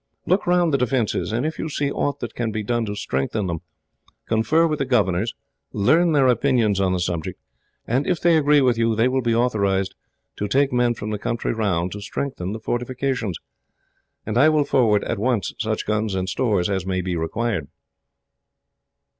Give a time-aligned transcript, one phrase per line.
[0.25, 3.45] Look round the defences, and if you see aught that can be done to strengthen
[3.45, 3.59] them,
[4.25, 5.35] confer with the governors,
[5.73, 7.39] learn their opinions on the subject,
[7.85, 9.93] and if they agree with you, they will be authorised
[10.37, 13.37] to take men from the country round to strengthen the fortifications,
[14.25, 17.67] and I will forward, at once, such guns and stores as may be required.